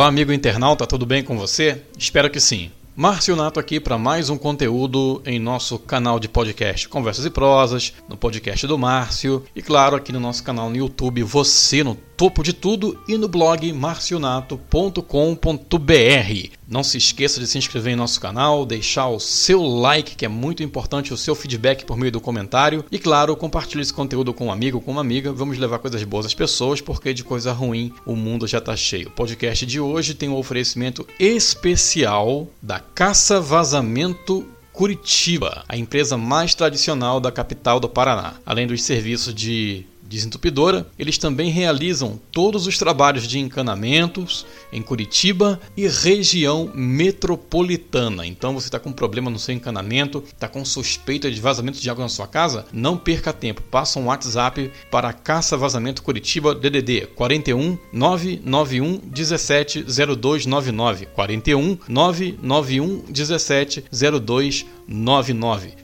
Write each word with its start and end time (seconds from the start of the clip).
Olá, 0.00 0.08
amigo 0.08 0.32
internauta, 0.32 0.86
tudo 0.86 1.04
bem 1.04 1.22
com 1.22 1.36
você? 1.36 1.82
Espero 1.98 2.30
que 2.30 2.40
sim. 2.40 2.70
Márcio 2.96 3.36
Nato 3.36 3.60
aqui 3.60 3.78
para 3.78 3.98
mais 3.98 4.30
um 4.30 4.38
conteúdo 4.38 5.20
em 5.26 5.38
nosso 5.38 5.78
canal 5.78 6.18
de 6.18 6.26
podcast 6.26 6.88
Conversas 6.88 7.26
e 7.26 7.30
Prosas, 7.30 7.92
no 8.08 8.16
podcast 8.16 8.66
do 8.66 8.78
Márcio 8.78 9.44
e 9.54 9.60
claro 9.60 9.96
aqui 9.96 10.10
no 10.10 10.18
nosso 10.18 10.42
canal 10.42 10.70
no 10.70 10.76
YouTube 10.76 11.22
Você 11.22 11.84
no 11.84 11.94
topo 12.16 12.42
de 12.42 12.54
tudo 12.54 12.98
e 13.06 13.18
no 13.18 13.28
blog 13.28 13.70
marcionato.com.br. 13.74 16.59
Não 16.70 16.84
se 16.84 16.96
esqueça 16.96 17.40
de 17.40 17.48
se 17.48 17.58
inscrever 17.58 17.92
em 17.92 17.96
nosso 17.96 18.20
canal, 18.20 18.64
deixar 18.64 19.08
o 19.08 19.18
seu 19.18 19.60
like, 19.60 20.14
que 20.14 20.24
é 20.24 20.28
muito 20.28 20.62
importante, 20.62 21.12
o 21.12 21.16
seu 21.16 21.34
feedback 21.34 21.84
por 21.84 21.96
meio 21.96 22.12
do 22.12 22.20
comentário. 22.20 22.84
E 22.92 22.98
claro, 22.98 23.34
compartilhe 23.34 23.82
esse 23.82 23.92
conteúdo 23.92 24.32
com 24.32 24.46
um 24.46 24.52
amigo, 24.52 24.80
com 24.80 24.92
uma 24.92 25.00
amiga. 25.00 25.32
Vamos 25.32 25.58
levar 25.58 25.80
coisas 25.80 26.00
boas 26.04 26.26
às 26.26 26.34
pessoas, 26.34 26.80
porque 26.80 27.12
de 27.12 27.24
coisa 27.24 27.52
ruim 27.52 27.92
o 28.06 28.14
mundo 28.14 28.46
já 28.46 28.58
está 28.58 28.76
cheio. 28.76 29.08
O 29.08 29.10
podcast 29.10 29.66
de 29.66 29.80
hoje 29.80 30.14
tem 30.14 30.28
um 30.28 30.36
oferecimento 30.36 31.04
especial 31.18 32.46
da 32.62 32.78
Caça 32.78 33.40
Vazamento 33.40 34.46
Curitiba, 34.72 35.64
a 35.68 35.76
empresa 35.76 36.16
mais 36.16 36.54
tradicional 36.54 37.18
da 37.18 37.32
capital 37.32 37.80
do 37.80 37.88
Paraná. 37.88 38.34
Além 38.46 38.68
dos 38.68 38.84
serviços 38.84 39.34
de 39.34 39.84
desentupidora, 40.10 40.88
eles 40.98 41.16
também 41.16 41.50
realizam 41.50 42.20
todos 42.32 42.66
os 42.66 42.76
trabalhos 42.76 43.28
de 43.28 43.38
encanamentos 43.38 44.44
em 44.72 44.82
Curitiba 44.82 45.60
e 45.76 45.86
região 45.86 46.68
metropolitana. 46.74 48.26
Então 48.26 48.52
você 48.52 48.66
está 48.66 48.80
com 48.80 48.90
problema 48.90 49.30
no 49.30 49.38
seu 49.38 49.54
encanamento, 49.54 50.24
está 50.26 50.48
com 50.48 50.64
suspeita 50.64 51.30
de 51.30 51.40
vazamento 51.40 51.80
de 51.80 51.88
água 51.88 52.02
na 52.02 52.08
sua 52.08 52.26
casa? 52.26 52.66
Não 52.72 52.96
perca 52.96 53.32
tempo, 53.32 53.62
passa 53.62 54.00
um 54.00 54.06
WhatsApp 54.06 54.72
para 54.90 55.12
Caça 55.12 55.56
Vazamento 55.56 56.02
Curitiba 56.02 56.56
DDD 56.56 57.06
41 57.14 57.78
991 57.92 58.98
17 59.04 59.84
0299 59.84 61.06
41 61.06 61.78
991 61.88 63.04
17 63.08 63.84
0299. 63.90 64.79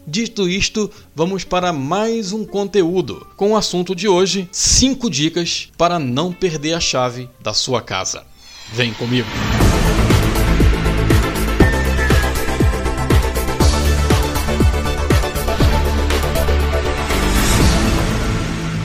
Dito 0.05 0.49
isto, 0.49 0.91
vamos 1.15 1.45
para 1.45 1.73
mais 1.73 2.33
um 2.33 2.45
conteúdo 2.45 3.25
com 3.37 3.53
o 3.53 3.57
assunto 3.57 3.95
de 3.95 4.09
hoje 4.09 4.49
5 4.51 5.09
dicas 5.09 5.69
para 5.79 5.97
não 5.97 6.33
perder 6.33 6.73
a 6.73 6.81
chave 6.81 7.31
da 7.41 7.55
sua 7.55 7.81
casa. 7.81 8.27
Vem 8.73 8.93
comigo! 8.95 9.29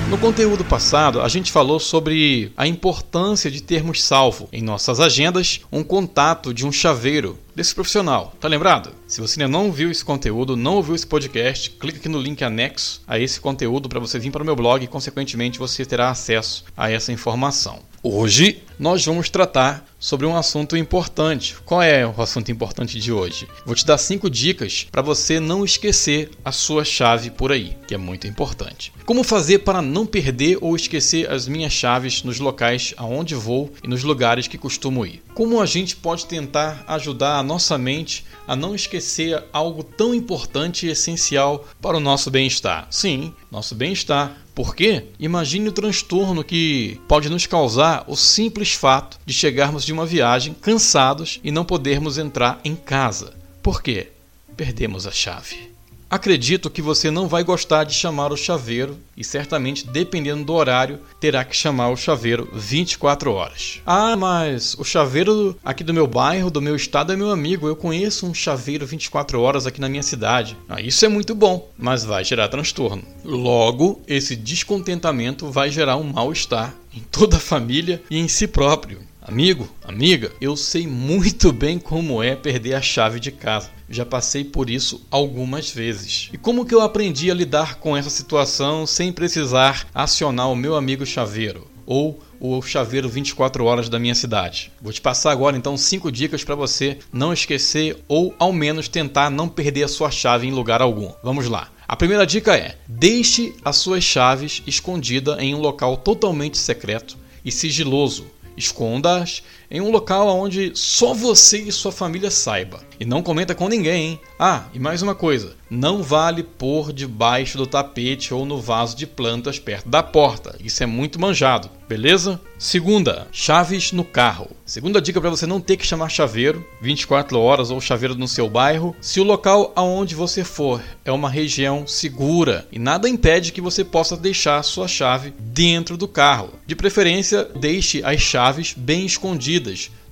No 0.08 0.18
conteúdo 0.20 0.64
passado, 0.64 1.22
a 1.22 1.28
gente 1.30 1.52
falou 1.52 1.80
sobre 1.80 2.52
a 2.56 2.68
importância 2.68 3.50
de 3.50 3.64
termos 3.64 4.04
salvo 4.04 4.48
em 4.52 4.62
nossas 4.62 5.00
agendas 5.00 5.62
um 5.72 5.84
contato 5.84 6.54
de 6.54 6.64
um 6.64 6.72
chaveiro 6.72 7.40
desse 7.56 7.74
profissional. 7.74 8.34
Tá 8.40 8.48
lembrado? 8.48 8.94
Se 9.08 9.22
você 9.22 9.42
ainda 9.42 9.52
não 9.52 9.72
viu 9.72 9.92
esse 9.92 10.04
conteúdo, 10.04 10.56
não 10.56 10.76
ouviu 10.76 10.96
esse 10.96 11.08
podcast, 11.08 11.70
clica 11.72 11.98
aqui 11.98 12.10
no 12.10 12.22
link 12.22 12.44
anexo 12.44 13.02
a 13.08 13.20
esse 13.20 13.40
conteúdo 13.40 13.90
para 13.90 14.00
você 14.00 14.18
vir 14.20 14.32
para 14.32 14.44
o 14.44 14.46
meu 14.46 14.56
blog 14.56 14.84
e, 14.84 14.88
consequentemente, 14.88 15.60
você 15.60 15.86
terá 15.86 16.10
acesso 16.10 16.66
a 16.76 16.90
essa 16.90 17.12
informação. 17.12 17.92
Hoje 18.04 18.64
nós 18.80 19.06
vamos 19.06 19.30
tratar 19.30 19.86
sobre 20.00 20.26
um 20.26 20.36
assunto 20.36 20.76
importante. 20.76 21.56
Qual 21.64 21.84
é 21.84 22.04
o 22.04 22.20
assunto 22.20 22.52
importante 22.52 23.00
de 23.00 23.12
hoje? 23.12 23.48
Vou 23.64 23.76
te 23.76 23.86
dar 23.86 24.00
cinco 24.00 24.28
dicas 24.28 24.88
para 24.92 25.04
você 25.04 25.40
não 25.40 25.64
esquecer 25.64 26.32
a 26.44 26.52
sua 26.52 26.84
chave 26.84 27.30
por 27.30 27.52
aí, 27.52 27.78
que 27.88 27.94
é 27.94 27.98
muito 28.00 28.26
importante. 28.26 28.92
Como 29.06 29.24
fazer 29.24 29.60
para 29.60 29.84
não 29.84 30.04
perder 30.08 30.58
ou 30.62 30.76
esquecer 30.76 31.30
as 31.30 31.48
minhas 31.48 31.74
chaves 31.74 32.24
nos 32.24 32.40
locais 32.40 32.96
aonde 32.98 33.36
vou 33.36 33.72
e 33.84 33.88
nos 33.88 34.04
lugares 34.04 34.48
que 34.48 34.58
costumo 34.58 35.06
ir? 35.06 35.22
Como 35.36 35.62
a 35.62 35.66
gente 35.68 35.96
pode 35.96 36.26
tentar 36.26 36.84
ajudar 36.88 37.41
a 37.42 37.44
nossa 37.44 37.78
mente 37.78 38.26
a 38.48 38.56
não 38.56 38.74
esquecer 38.74 39.44
algo 39.52 39.84
tão 39.84 40.16
importante 40.16 40.86
e 40.86 40.90
essencial 40.90 41.68
para 41.82 41.98
o 41.98 42.00
nosso 42.00 42.32
bem-estar? 42.32 42.88
Sim, 42.90 43.34
nosso 43.52 43.76
bem-estar 43.76 44.38
por 44.54 44.76
quê? 44.76 45.06
Imagine 45.20 45.70
o 45.70 45.72
transtorno 45.72 46.44
que 46.44 47.00
pode 47.08 47.30
nos 47.30 47.48
causar 47.48 48.04
o 48.08 48.16
simples 48.16 48.74
fato 48.74 49.18
de 49.26 49.34
chegarmos 49.34 49.86
de 49.86 49.94
uma 49.94 50.06
viagem 50.06 50.54
cansados 50.54 51.40
e 51.44 51.52
não 51.52 51.66
podermos 51.66 52.18
entrar 52.18 52.60
em 52.64 52.76
casa. 52.76 53.34
Por 53.64 53.82
quê? 53.82 54.10
Perdemos 54.56 55.08
a 55.08 55.12
chave. 55.12 55.71
Acredito 56.12 56.70
que 56.70 56.82
você 56.82 57.10
não 57.10 57.26
vai 57.26 57.42
gostar 57.42 57.86
de 57.86 57.94
chamar 57.94 58.34
o 58.34 58.38
chaveiro 58.38 58.98
e 59.16 59.24
certamente, 59.24 59.88
dependendo 59.88 60.44
do 60.44 60.52
horário, 60.52 61.00
terá 61.22 61.46
que 61.46 61.56
chamar 61.56 61.88
o 61.88 61.96
chaveiro 61.96 62.50
24 62.54 63.32
horas. 63.32 63.80
Ah, 63.86 64.18
mas 64.18 64.76
o 64.78 64.84
chaveiro 64.84 65.56
aqui 65.64 65.86
do 65.86 65.94
meu 65.94 66.06
bairro, 66.06 66.52
do 66.52 66.62
meu 66.62 66.76
estado, 66.76 67.14
é 67.14 67.16
meu 67.16 67.32
amigo. 67.32 67.66
Eu 67.66 67.78
conheço 67.78 68.28
um 68.28 68.34
chaveiro 68.34 68.86
24 68.86 69.40
horas 69.40 69.66
aqui 69.66 69.80
na 69.80 69.88
minha 69.88 70.04
cidade. 70.04 70.58
Ah, 70.68 70.82
isso 70.82 71.06
é 71.06 71.08
muito 71.08 71.34
bom, 71.34 71.72
mas 71.78 72.04
vai 72.04 72.26
gerar 72.26 72.50
transtorno. 72.50 73.04
Logo, 73.24 74.02
esse 74.06 74.36
descontentamento 74.36 75.50
vai 75.50 75.72
gerar 75.72 75.96
um 75.96 76.04
mal-estar 76.04 76.76
em 76.94 77.00
toda 77.00 77.38
a 77.38 77.40
família 77.40 78.04
e 78.12 78.20
em 78.20 78.28
si 78.28 78.48
próprio. 78.48 79.11
Amigo, 79.24 79.70
amiga, 79.84 80.32
eu 80.42 80.58
sei 80.58 80.88
muito 80.88 81.54
bem 81.54 81.78
como 81.78 82.24
é 82.24 82.36
perder 82.36 82.74
a 82.74 82.82
chave 82.82 83.20
de 83.20 83.32
casa. 83.32 83.70
Já 83.88 84.04
passei 84.04 84.44
por 84.44 84.68
isso 84.68 85.06
algumas 85.12 85.70
vezes. 85.70 86.32
E 86.34 86.40
como 86.40 86.66
que 86.66 86.74
eu 86.74 86.82
aprendi 86.82 87.30
a 87.30 87.36
lidar 87.36 87.76
com 87.76 87.96
essa 87.96 88.10
situação 88.10 88.88
sem 88.88 89.14
precisar 89.14 89.88
acionar 89.94 90.50
o 90.50 90.56
meu 90.56 90.76
amigo 90.76 91.06
chaveiro 91.06 91.70
ou 91.86 92.20
o 92.40 92.64
chaveiro 92.64 93.08
24 93.08 93.64
horas 93.64 93.90
da 93.90 94.00
minha 94.00 94.16
cidade? 94.16 94.72
Vou 94.82 94.92
te 94.92 95.00
passar 95.00 95.32
agora 95.32 95.56
então 95.56 95.78
cinco 95.78 96.12
dicas 96.12 96.44
para 96.44 96.56
você 96.56 96.98
não 97.14 97.32
esquecer 97.32 98.04
ou 98.08 98.34
ao 98.40 98.52
menos 98.52 98.88
tentar 98.88 99.30
não 99.30 99.48
perder 99.48 99.84
a 99.84 99.88
sua 99.88 100.10
chave 100.10 100.48
em 100.48 100.52
lugar 100.52 100.82
algum. 100.82 101.14
Vamos 101.24 101.48
lá. 101.48 101.70
A 101.88 101.96
primeira 101.96 102.26
dica 102.26 102.56
é: 102.56 102.76
deixe 102.88 103.54
as 103.64 103.76
suas 103.76 104.04
chaves 104.04 104.64
escondidas 104.66 105.38
em 105.38 105.54
um 105.54 105.60
local 105.60 105.96
totalmente 105.96 106.58
secreto 106.58 107.16
e 107.46 107.52
sigiloso 107.52 108.26
Esconda-as 108.62 109.44
em 109.72 109.80
um 109.80 109.90
local 109.90 110.28
onde 110.28 110.74
só 110.76 111.14
você 111.14 111.60
e 111.60 111.72
sua 111.72 111.94
família 111.94 112.30
saiba. 112.30 112.82
E 113.00 113.06
não 113.06 113.24
comenta 113.24 113.56
com 113.56 113.68
ninguém, 113.68 114.10
hein? 114.10 114.20
Ah, 114.38 114.66
e 114.74 114.80
mais 114.80 115.02
uma 115.02 115.16
coisa: 115.16 115.56
não 115.70 116.04
vale 116.04 116.44
pôr 116.44 116.92
debaixo 116.92 117.58
do 117.58 117.66
tapete 117.66 118.34
ou 118.34 118.46
no 118.46 118.60
vaso 118.60 118.96
de 118.96 119.08
plantas 119.08 119.58
perto 119.58 119.90
da 119.90 120.04
porta. 120.04 120.56
Isso 120.64 120.84
é 120.84 120.86
muito 120.86 121.20
manjado, 121.20 121.70
beleza? 121.88 122.40
Segunda, 122.60 123.28
chaves 123.32 123.92
no 123.92 124.04
carro. 124.04 124.52
Segunda 124.66 125.02
dica 125.02 125.20
para 125.20 125.32
você 125.32 125.48
não 125.48 125.60
ter 125.60 125.78
que 125.78 125.86
chamar 125.86 126.10
chaveiro 126.10 126.64
24 126.80 127.40
horas 127.40 127.72
ou 127.72 127.82
chaveiro 127.82 128.14
no 128.14 128.28
seu 128.28 128.48
bairro, 128.48 128.96
se 129.02 129.20
o 129.20 129.24
local 129.24 129.72
aonde 129.76 130.14
você 130.14 130.44
for 130.44 130.80
é 131.04 131.12
uma 131.12 131.30
região 131.30 131.88
segura 131.88 132.68
e 132.72 132.78
nada 132.78 133.10
impede 133.10 133.52
que 133.52 133.62
você 133.62 133.84
possa 133.84 134.16
deixar 134.16 134.62
sua 134.64 134.88
chave 134.88 135.34
dentro 135.40 135.98
do 135.98 136.08
carro. 136.08 136.52
De 136.68 136.76
preferência, 136.76 137.46
deixe 137.60 138.04
as 138.04 138.22
chaves 138.22 138.76
bem 138.78 139.06
escondidas 139.06 139.61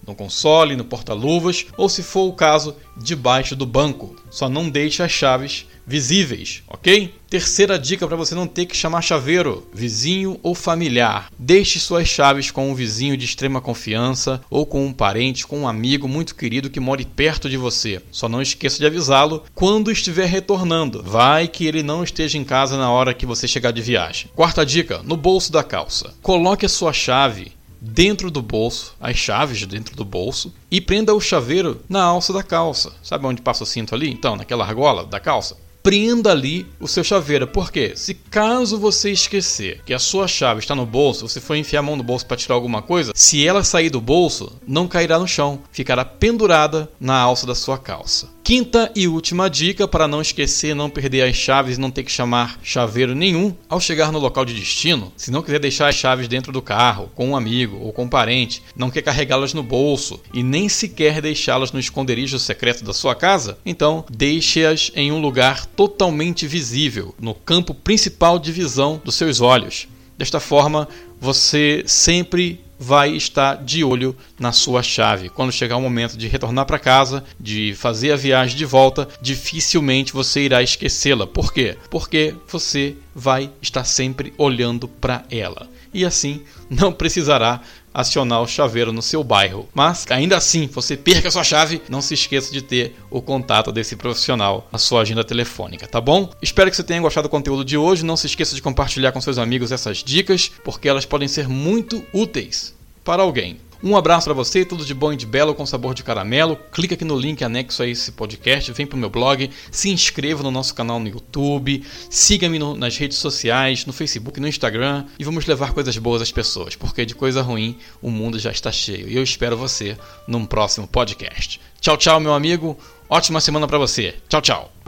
no 0.05 0.15
console, 0.15 0.75
no 0.75 0.83
porta-luvas 0.83 1.67
ou, 1.77 1.87
se 1.87 2.01
for 2.01 2.27
o 2.27 2.33
caso, 2.33 2.75
debaixo 2.97 3.55
do 3.55 3.65
banco. 3.65 4.15
Só 4.29 4.49
não 4.49 4.69
deixe 4.69 5.03
as 5.03 5.11
chaves 5.11 5.65
visíveis, 5.85 6.61
ok? 6.67 7.15
Terceira 7.27 7.77
dica 7.77 8.07
para 8.07 8.15
você 8.15 8.35
não 8.35 8.45
ter 8.45 8.67
que 8.67 8.77
chamar 8.77 9.01
chaveiro, 9.01 9.67
vizinho 9.73 10.39
ou 10.43 10.53
familiar. 10.53 11.31
Deixe 11.37 11.79
suas 11.79 12.07
chaves 12.07 12.51
com 12.51 12.69
um 12.69 12.75
vizinho 12.75 13.17
de 13.17 13.25
extrema 13.25 13.59
confiança 13.59 14.41
ou 14.51 14.65
com 14.65 14.85
um 14.85 14.93
parente, 14.93 15.47
com 15.47 15.61
um 15.61 15.67
amigo 15.67 16.07
muito 16.07 16.35
querido 16.35 16.69
que 16.69 16.79
more 16.79 17.03
perto 17.05 17.49
de 17.49 17.57
você. 17.57 18.01
Só 18.11 18.29
não 18.29 18.41
esqueça 18.41 18.77
de 18.77 18.85
avisá-lo 18.85 19.43
quando 19.55 19.91
estiver 19.91 20.27
retornando. 20.27 21.01
Vai 21.03 21.47
que 21.47 21.65
ele 21.65 21.81
não 21.81 22.03
esteja 22.03 22.37
em 22.37 22.43
casa 22.43 22.77
na 22.77 22.91
hora 22.91 23.13
que 23.13 23.25
você 23.25 23.47
chegar 23.47 23.71
de 23.71 23.81
viagem. 23.81 24.29
Quarta 24.35 24.63
dica: 24.63 25.01
no 25.03 25.17
bolso 25.17 25.51
da 25.51 25.63
calça. 25.63 26.13
Coloque 26.21 26.65
a 26.65 26.69
sua 26.69 26.93
chave 26.93 27.58
dentro 27.81 28.29
do 28.29 28.41
bolso, 28.41 28.95
as 28.99 29.15
chaves 29.15 29.65
dentro 29.65 29.95
do 29.95 30.05
bolso 30.05 30.53
e 30.69 30.81
prenda 30.81 31.13
o 31.13 31.21
chaveiro 31.21 31.81
na 31.87 32.03
alça 32.03 32.33
da 32.33 32.43
calça. 32.43 32.93
Sabe 33.01 33.25
onde 33.25 33.41
passa 33.41 33.63
o 33.63 33.67
cinto 33.67 33.95
ali? 33.95 34.09
Então, 34.09 34.35
naquela 34.35 34.65
argola 34.65 35.05
da 35.05 35.19
calça 35.19 35.57
prenda 35.81 36.31
ali 36.31 36.67
o 36.79 36.87
seu 36.87 37.03
chaveiro. 37.03 37.47
Porque 37.47 37.93
se 37.95 38.13
caso 38.13 38.77
você 38.77 39.11
esquecer 39.11 39.81
que 39.85 39.93
a 39.93 39.99
sua 39.99 40.27
chave 40.27 40.59
está 40.59 40.75
no 40.75 40.85
bolso, 40.85 41.27
você 41.27 41.39
for 41.39 41.55
enfiar 41.55 41.79
a 41.79 41.83
mão 41.83 41.95
no 41.95 42.03
bolso 42.03 42.25
para 42.25 42.37
tirar 42.37 42.55
alguma 42.55 42.81
coisa, 42.81 43.11
se 43.15 43.45
ela 43.45 43.63
sair 43.63 43.89
do 43.89 44.01
bolso, 44.01 44.59
não 44.67 44.87
cairá 44.87 45.17
no 45.17 45.27
chão, 45.27 45.59
ficará 45.71 46.03
pendurada 46.03 46.89
na 46.99 47.17
alça 47.17 47.45
da 47.47 47.55
sua 47.55 47.77
calça. 47.77 48.29
Quinta 48.49 48.91
e 48.95 49.07
última 49.07 49.47
dica 49.47 49.87
para 49.87 50.07
não 50.07 50.23
esquecer, 50.23 50.73
não 50.73 50.89
perder 50.89 51.21
as 51.21 51.35
chaves 51.35 51.77
e 51.77 51.79
não 51.79 51.91
ter 51.91 52.01
que 52.01 52.11
chamar 52.11 52.59
chaveiro 52.63 53.13
nenhum 53.13 53.55
ao 53.69 53.79
chegar 53.79 54.11
no 54.11 54.17
local 54.17 54.43
de 54.43 54.55
destino. 54.55 55.13
Se 55.15 55.29
não 55.29 55.43
quiser 55.43 55.59
deixar 55.59 55.87
as 55.87 55.93
chaves 55.93 56.27
dentro 56.27 56.51
do 56.51 56.59
carro, 56.59 57.11
com 57.13 57.29
um 57.29 57.35
amigo 57.35 57.77
ou 57.77 57.93
com 57.93 58.05
um 58.05 58.09
parente, 58.09 58.63
não 58.75 58.89
quer 58.89 59.03
carregá-las 59.03 59.53
no 59.53 59.61
bolso 59.61 60.19
e 60.33 60.41
nem 60.41 60.67
sequer 60.67 61.21
deixá-las 61.21 61.71
no 61.71 61.79
esconderijo 61.79 62.39
secreto 62.39 62.83
da 62.83 62.91
sua 62.91 63.13
casa, 63.13 63.59
então 63.63 64.03
deixe-as 64.09 64.91
em 64.95 65.11
um 65.11 65.21
lugar 65.21 65.67
totalmente 65.67 66.47
visível, 66.47 67.13
no 67.21 67.35
campo 67.35 67.75
principal 67.75 68.39
de 68.39 68.51
visão 68.51 68.99
dos 69.05 69.13
seus 69.13 69.41
olhos. 69.41 69.87
Desta 70.17 70.39
forma, 70.39 70.89
você 71.19 71.83
sempre 71.85 72.63
vai 72.79 73.11
estar 73.11 73.55
de 73.55 73.83
olho 73.83 74.15
na 74.39 74.53
sua 74.53 74.81
chave. 74.81 75.27
Quando 75.27 75.51
chegar 75.51 75.75
o 75.75 75.81
momento 75.81 76.17
de 76.17 76.29
retornar 76.29 76.65
para 76.65 76.79
casa, 76.79 77.25
de 77.37 77.73
fazer 77.75 78.13
a 78.13 78.15
viagem 78.15 78.55
de 78.55 78.63
volta, 78.63 79.07
dificilmente 79.21 80.13
você 80.13 80.41
irá 80.41 80.63
esquecê-la. 80.63 81.27
Por 81.27 81.51
quê? 81.51 81.77
Porque 81.89 82.33
você 82.47 82.95
vai 83.13 83.51
estar 83.61 83.83
sempre 83.83 84.33
olhando 84.37 84.87
para 84.87 85.25
ela. 85.29 85.67
E 85.93 86.05
assim 86.05 86.41
não 86.69 86.93
precisará 86.93 87.61
acionar 87.93 88.41
o 88.41 88.47
chaveiro 88.47 88.91
no 88.91 89.01
seu 89.01 89.23
bairro. 89.23 89.67
Mas 89.73 90.05
ainda 90.09 90.37
assim, 90.37 90.67
você 90.67 90.95
perca 90.95 91.31
sua 91.31 91.43
chave, 91.43 91.81
não 91.89 92.01
se 92.01 92.13
esqueça 92.13 92.51
de 92.51 92.61
ter 92.61 92.95
o 93.09 93.21
contato 93.21 93.71
desse 93.71 93.95
profissional 93.95 94.67
na 94.71 94.77
sua 94.77 95.01
agenda 95.01 95.23
telefônica, 95.23 95.87
tá 95.87 95.99
bom? 95.99 96.29
Espero 96.41 96.69
que 96.69 96.75
você 96.75 96.83
tenha 96.83 97.01
gostado 97.01 97.27
do 97.27 97.31
conteúdo 97.31 97.65
de 97.65 97.77
hoje. 97.77 98.05
Não 98.05 98.17
se 98.17 98.27
esqueça 98.27 98.55
de 98.55 98.61
compartilhar 98.61 99.11
com 99.11 99.21
seus 99.21 99.37
amigos 99.37 99.71
essas 99.71 99.97
dicas, 99.97 100.51
porque 100.63 100.87
elas 100.87 101.05
podem 101.05 101.27
ser 101.27 101.47
muito 101.47 102.03
úteis 102.13 102.75
para 103.03 103.23
alguém. 103.23 103.57
Um 103.81 103.95
abraço 103.95 104.25
para 104.25 104.33
você, 104.33 104.65
tudo 104.65 104.83
de 104.83 104.93
bom 104.93 105.13
e 105.13 105.15
de 105.15 105.25
belo 105.25 105.55
com 105.55 105.65
sabor 105.65 105.93
de 105.93 106.03
caramelo. 106.03 106.57
Clica 106.71 106.95
aqui 106.95 107.05
no 107.05 107.17
link 107.17 107.43
anexo 107.43 107.81
a 107.81 107.87
esse 107.87 108.11
podcast, 108.11 108.71
vem 108.73 108.85
pro 108.85 108.97
meu 108.97 109.09
blog, 109.09 109.49
se 109.71 109.89
inscreva 109.89 110.43
no 110.43 110.51
nosso 110.51 110.75
canal 110.75 110.99
no 110.99 111.07
YouTube, 111.07 111.85
siga-me 112.09 112.59
nas 112.59 112.97
redes 112.97 113.17
sociais, 113.17 113.85
no 113.85 113.93
Facebook, 113.93 114.39
no 114.39 114.47
Instagram 114.47 115.05
e 115.17 115.23
vamos 115.23 115.45
levar 115.45 115.73
coisas 115.73 115.97
boas 115.97 116.21
às 116.21 116.31
pessoas, 116.31 116.75
porque 116.75 117.05
de 117.05 117.15
coisa 117.15 117.41
ruim 117.41 117.77
o 118.01 118.11
mundo 118.11 118.37
já 118.37 118.51
está 118.51 118.71
cheio. 118.71 119.07
E 119.07 119.15
eu 119.15 119.23
espero 119.23 119.55
você 119.55 119.97
num 120.27 120.45
próximo 120.45 120.85
podcast. 120.85 121.61
Tchau, 121.79 121.95
tchau, 121.95 122.19
meu 122.19 122.33
amigo. 122.33 122.77
Ótima 123.09 123.39
semana 123.39 123.65
para 123.65 123.77
você. 123.77 124.15
Tchau, 124.27 124.41
tchau. 124.41 124.78